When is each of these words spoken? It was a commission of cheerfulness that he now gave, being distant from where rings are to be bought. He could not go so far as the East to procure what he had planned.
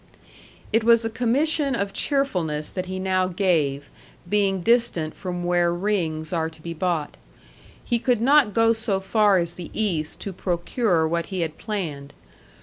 It 0.73 0.83
was 0.83 1.05
a 1.05 1.11
commission 1.11 1.75
of 1.75 1.93
cheerfulness 1.93 2.71
that 2.71 2.87
he 2.87 2.97
now 2.97 3.27
gave, 3.27 3.91
being 4.27 4.61
distant 4.61 5.13
from 5.15 5.43
where 5.43 5.71
rings 5.71 6.33
are 6.33 6.49
to 6.49 6.59
be 6.59 6.73
bought. 6.73 7.17
He 7.85 7.99
could 7.99 8.19
not 8.19 8.55
go 8.55 8.73
so 8.73 8.99
far 8.99 9.37
as 9.37 9.53
the 9.53 9.69
East 9.79 10.19
to 10.21 10.33
procure 10.33 11.07
what 11.07 11.27
he 11.27 11.41
had 11.41 11.55
planned. 11.59 12.13